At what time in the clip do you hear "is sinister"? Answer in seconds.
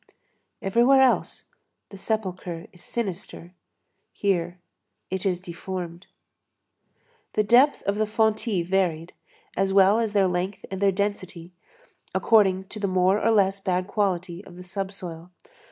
2.73-3.53